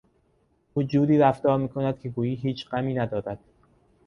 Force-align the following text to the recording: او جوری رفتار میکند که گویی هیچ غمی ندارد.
او 0.73 0.83
جوری 0.83 1.17
رفتار 1.17 1.57
میکند 1.57 1.99
که 1.99 2.09
گویی 2.09 2.35
هیچ 2.35 2.67
غمی 2.69 2.93
ندارد. 2.93 3.39